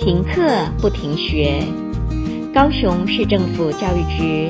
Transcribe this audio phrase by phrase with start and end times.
[0.00, 0.40] 停课
[0.80, 1.62] 不停学，
[2.54, 4.48] 高雄市政府教育局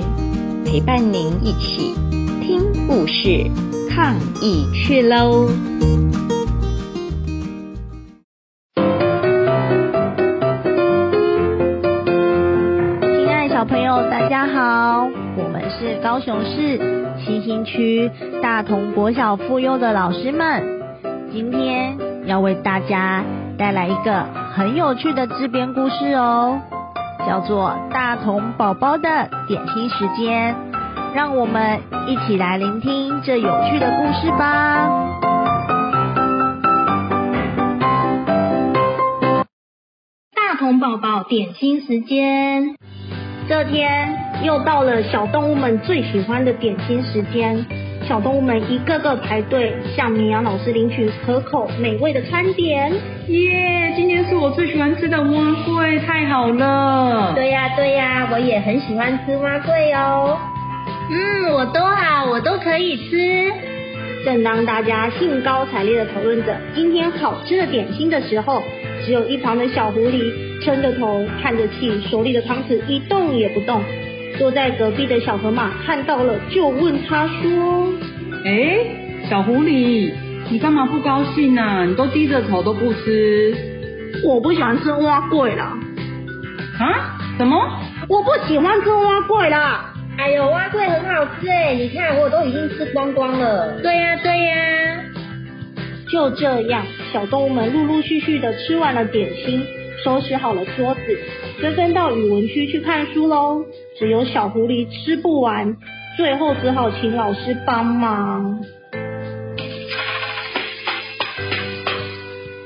[0.65, 1.92] 陪伴您一起
[2.41, 3.51] 听故事、
[3.91, 5.49] 抗疫去喽！
[13.03, 16.79] 亲爱小朋友，大家好，我们是高雄市
[17.19, 18.09] 七星区
[18.41, 20.62] 大同国小附幼的老师们，
[21.32, 23.25] 今天要为大家
[23.61, 24.24] 带来一个
[24.54, 26.59] 很有趣的自编故事哦，
[27.28, 30.55] 叫做《大童宝宝的点心时间》，
[31.14, 34.88] 让我们一起来聆听这有趣的故事吧。
[40.34, 42.77] 大童宝宝点心时间，
[43.46, 47.66] 这天又到了小动物们最喜欢的点心时间。
[48.10, 52.92] 小动物们一个个排队向绵羊老师领取可口美味的餐点。
[53.28, 53.92] 耶！
[53.95, 57.32] 今天是我最喜欢吃的蛙桂，太好了。
[57.37, 60.37] 对呀对呀，我也很喜欢吃蛙桂哦。
[61.09, 63.52] 嗯，我都好，我都可以吃。
[64.25, 68.60] 正当大家兴高采烈的讨论着今天好吃的点心的时候，
[69.06, 73.81] 只有一旁的小狐狸撑着头，叹着气，手里的汤匙一动也不动。
[74.41, 77.93] 坐在隔壁的小河马看到了，就问他说
[78.43, 78.78] ：“哎，
[79.28, 80.12] 小狐狸，
[80.49, 81.84] 你干嘛不高兴呢、啊？
[81.84, 83.55] 你都低着头都不吃。
[84.25, 85.77] ”“我不喜欢吃蛙粿了。
[86.81, 87.19] ”“啊？
[87.37, 87.55] 什么？
[88.09, 89.93] 我不喜欢吃蛙粿了。
[90.16, 93.78] ”“哎呦，蛙粿很好吃哎，你看我都已经吃光光了。
[93.84, 94.54] ”“对呀、啊，对呀。”
[96.10, 96.82] 就这样，
[97.12, 99.62] 小动物们陆陆续续的吃完了点心。
[100.04, 101.00] 收拾好了桌子，
[101.60, 103.65] 纷纷到语文区去看书喽。
[103.98, 105.76] 只有小狐狸吃不完，
[106.16, 108.60] 最后只好请老师帮忙。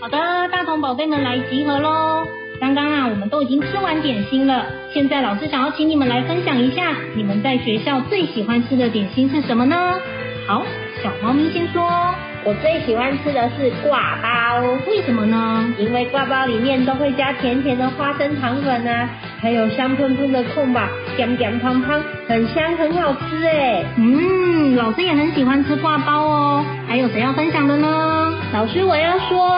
[0.00, 2.24] 好的，大同宝贝们来集合喽！
[2.60, 4.66] 刚刚啊，我们都已经吃完点心了。
[4.92, 9.94] 现在老师想要请你们来分享一下，你们在学校最喜欢吃的点心是什么呢？
[10.47, 10.64] 好，
[11.03, 11.82] 小猫咪先说。
[12.47, 15.65] 我最喜欢吃的是挂包，为什么呢？
[15.78, 19.09] 因为挂包里面都会加甜甜的花生糖粉啊，
[19.41, 23.83] 还有香喷喷的空吧，咸咸胖胖，很香很好吃哎。
[23.97, 26.65] 嗯，老师也很喜欢吃挂包哦。
[26.87, 28.34] 还有谁要分享的呢？
[28.53, 29.49] 老师我要说，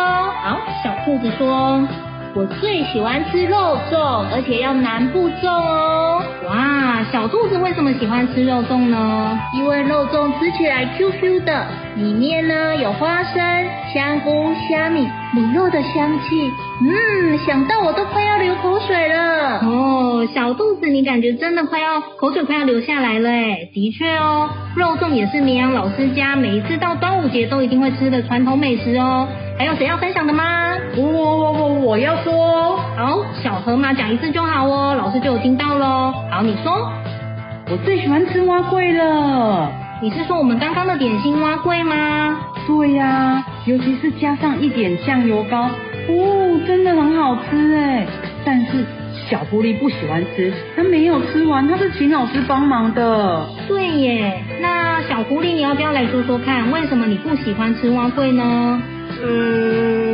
[0.44, 2.05] 好，小兔子说。
[2.36, 3.56] 我最喜欢吃肉
[3.90, 6.22] 粽，而且要南部粽哦。
[6.44, 9.40] 哇，小兔子为什么喜欢吃肉粽呢？
[9.54, 11.64] 因为肉粽吃起来 Q Q 的，
[11.96, 13.42] 里面呢有花生、
[13.94, 16.52] 香菇、虾米、卤肉的香气。
[16.82, 19.60] 嗯，想到我都快要流口水了。
[19.62, 23.70] 哦，小兔子，你感觉真的快要口水快要流下来了诶。
[23.72, 29.26] 的确哦，肉粽也是绵羊老师家每一次到端午节都一定会吃的传统美食哦。
[29.58, 30.75] 还有谁要分享的吗？
[30.96, 32.76] 我我我我我要说。
[32.96, 36.12] 好，小河马讲一次就好哦，老师就有听到喽。
[36.30, 36.90] 好，你说。
[37.68, 39.70] 我最喜欢吃蛙桂了。
[40.00, 42.38] 你是说我们刚刚的点心蛙桂吗？
[42.66, 45.68] 对呀、啊，尤其是加上一点酱油膏，
[46.08, 48.06] 哦，真的很好吃哎。
[48.44, 48.84] 但是
[49.28, 53.44] 小狐狸不喜欢吃，他没有吃完，他是请老师帮忙的。
[53.66, 58.80] 对耶，那小狐狸你要不要来说说看，为什么你不喜欢吃蛙桂呢？
[59.24, 60.05] 嗯，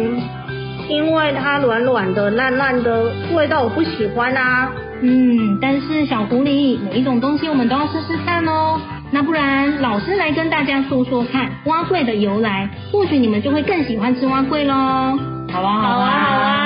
[0.93, 4.71] 因为它软软的、烂烂的，味道我不喜欢啊。
[5.01, 8.79] 嗯，但是小狐狸，每一种东西我们都要试试看哦。
[9.11, 14.75] 那不然老师来跟大家说说看蛙桂的由来，或许你们就会更喜欢吃蛙桂喽。
[15.51, 16.62] 好啊，好啊，好啊。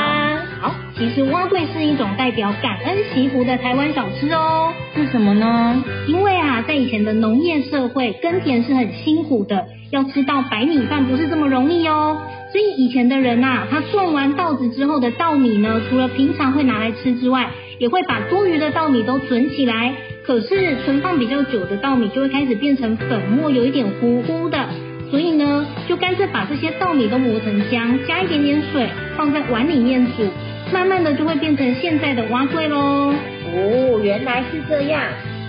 [0.61, 4.73] 好，其实碗粿是一种代表感恩祈福的台湾小吃哦。
[4.95, 5.83] 是什么呢？
[6.07, 9.67] 因为啊，在以前的农业社会，耕田是很辛苦的。
[9.93, 12.19] 要吃到白米饭不是这么容易哦，
[12.51, 19.95] 所以以前的人呐、啊，他种完稻子之后的稻米呢，除了平常会拿来吃之外，也会把多余的稻米都存起来。
[20.27, 24.67] 可是存放比较久的稻米就会开始变成粉末，有一点糊糊的，
[25.09, 30.25] 所以呢，就干脆把这些稻米都磨成浆，加一点点水，放在碗里面煮，
[30.73, 33.13] 慢慢的就会变成现在的蛙柜喽。
[33.55, 35.03] 哦，原来是这样。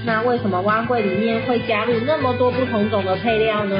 [0.06, 3.75] 那为什么蛙柜里面会加入那么多不同种的配料呢？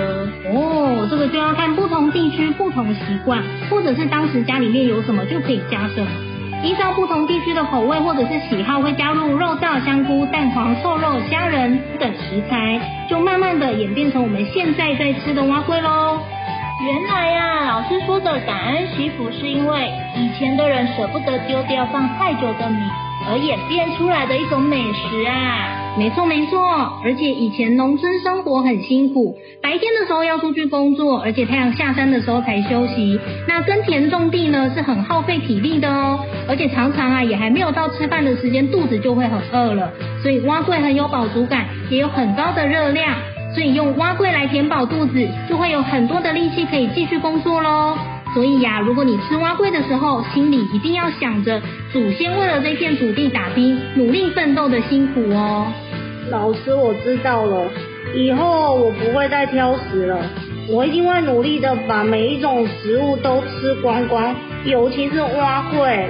[0.51, 6.07] 哦，这个就要看不同地区不同习惯，或者是当时家里面有什么就可以加什么。
[6.63, 16.19] 依照不同地区的口味或者是喜好，会加入肉燥、香菇、蛋黄、瘦肉、虾仁等食材，就慢慢的演变成我们现在在吃的碗粿喽。
[16.79, 22.77] 原来呀、啊，老师说的感恩祈福是因为以前的人舍不得丢掉放太久的米
[23.27, 25.95] 而演变出来的一种美食啊。
[25.97, 26.62] 没错没错，
[27.03, 33.19] 而且以前农村生活很辛苦，白天的时候要出去工作，而且太阳下山的时候才休息。
[33.47, 39.91] 那耕田种地呢是很耗费体力的哦，而且常常啊也还没有到吃饭的时间，肚子就会很饿了。
[40.21, 43.15] 所以碗粿很有饱足感，也有很高的热量，
[43.54, 47.98] 所以用碗粿来填饱肚子，就会有很多的力气可以继续工作喽。
[48.34, 51.60] 所以呀，如果你吃碗粿的时候，心里一定要想着
[51.92, 55.66] 祖先为了这片土地打拼、努力奋斗的辛苦哦。
[56.30, 57.68] 老师，我知道了，
[58.14, 60.20] 以后我不会再挑食了，
[60.70, 64.36] 我一定会努力的把每一种食物都吃光光，
[64.66, 66.06] 尤其是碗粿。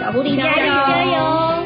[0.00, 0.66] 小狐狸加油！
[0.66, 1.64] 加油！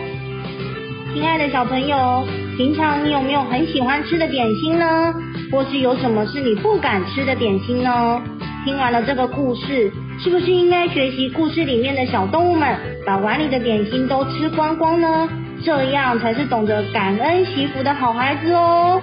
[1.15, 5.13] 亲爱的小朋友，平常你有没有很喜欢吃的点心呢？
[5.51, 8.23] 或是有什么是你不敢吃的点心呢？
[8.65, 15.29] 听完了这个故事，是不是应该学习故事里面的小动物们，把碗里的点心都吃光光呢？
[15.65, 19.03] 这样才是懂得感恩惜福的好孩子哦。